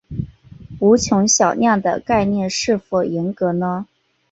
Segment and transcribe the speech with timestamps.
[0.79, 3.85] 无穷小量的概念是否严格呢？